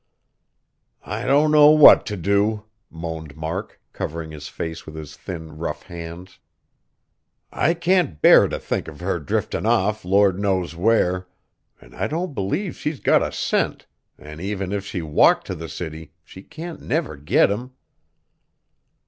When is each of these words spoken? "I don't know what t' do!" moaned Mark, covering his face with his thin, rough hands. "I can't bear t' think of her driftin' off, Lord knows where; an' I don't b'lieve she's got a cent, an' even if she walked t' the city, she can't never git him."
"I 1.05 1.25
don't 1.25 1.51
know 1.51 1.69
what 1.69 2.07
t' 2.07 2.15
do!" 2.15 2.65
moaned 2.89 3.37
Mark, 3.37 3.79
covering 3.93 4.31
his 4.31 4.47
face 4.47 4.87
with 4.87 4.95
his 4.95 5.15
thin, 5.15 5.59
rough 5.59 5.83
hands. 5.83 6.39
"I 7.51 7.75
can't 7.75 8.19
bear 8.19 8.47
t' 8.47 8.57
think 8.57 8.87
of 8.87 8.99
her 9.01 9.19
driftin' 9.19 9.67
off, 9.67 10.03
Lord 10.03 10.39
knows 10.39 10.75
where; 10.75 11.27
an' 11.79 11.93
I 11.93 12.07
don't 12.07 12.33
b'lieve 12.33 12.75
she's 12.77 12.99
got 12.99 13.21
a 13.21 13.31
cent, 13.31 13.85
an' 14.17 14.39
even 14.39 14.71
if 14.71 14.83
she 14.87 15.03
walked 15.03 15.45
t' 15.45 15.53
the 15.53 15.69
city, 15.69 16.13
she 16.23 16.41
can't 16.41 16.81
never 16.81 17.15
git 17.15 17.51
him." 17.51 17.73